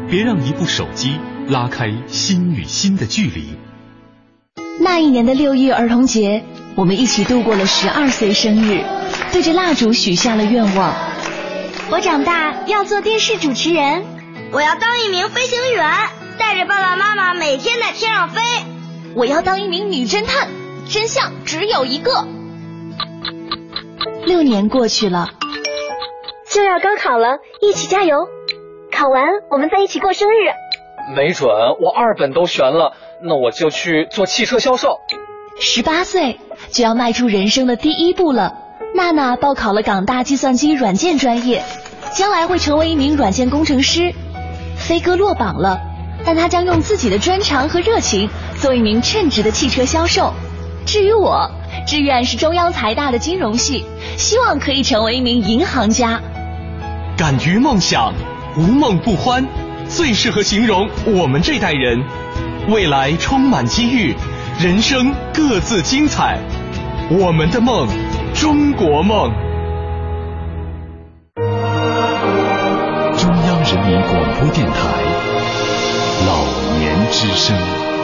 [0.09, 1.17] 别让一部手机。
[1.49, 3.57] 拉开心与心的距离。
[4.79, 6.43] 那一年的六一儿童节，
[6.75, 8.83] 我们一起度过了十二岁生日，
[9.31, 10.93] 对着蜡烛许下了愿望。
[11.89, 14.03] 我长大要做电视主持人，
[14.51, 15.89] 我要当一名飞行员，
[16.37, 18.41] 带着爸爸妈妈每天在天上飞。
[19.15, 20.49] 我要当一名女侦探，
[20.89, 22.27] 真相只有一个。
[24.25, 25.29] 六年过去了，
[26.51, 28.27] 就要高考了，一起加油！
[28.91, 30.51] 考完我们再一起过生日。
[31.15, 31.49] 没准
[31.79, 34.99] 我二本都悬了，那我就去做汽车销售。
[35.59, 36.39] 十八岁
[36.71, 38.53] 就要迈出人生的第一步了，
[38.93, 41.63] 娜娜报考了港大计算机软件专业，
[42.15, 44.13] 将来会成为一名软件工程师。
[44.75, 45.79] 飞哥落榜了，
[46.25, 50.33] 但他将用自己的专长和热情做一名称职的汽车销售。
[50.85, 51.49] 至于我，
[51.87, 53.85] 志愿是中央财大的金融系，
[54.17, 56.21] 希望可以成为一名银行家。
[57.17, 58.13] 敢于梦想，
[58.57, 59.45] 无梦不欢。
[59.89, 62.03] 最适合形容我们这代人，
[62.67, 64.13] 未来充满机遇，
[64.59, 66.37] 人生各自精彩。
[67.09, 67.87] 我们的梦，
[68.33, 69.31] 中国梦。
[73.17, 74.73] 中央人民广播电台，
[76.25, 76.45] 老
[76.79, 77.96] 年之声。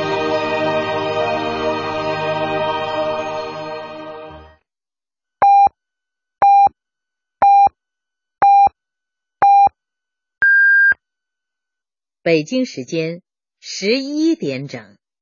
[12.24, 13.21] 北京时间
[13.59, 14.97] 十一点整。